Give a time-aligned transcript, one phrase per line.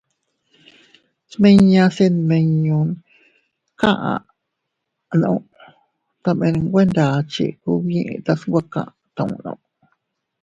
[1.33, 2.89] Smiñase nmiñon
[3.79, 5.33] kaʼanu
[6.23, 9.53] tomene nwe ndachi kub yitas nwe katunno.